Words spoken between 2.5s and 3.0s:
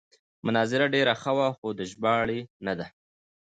نه ده.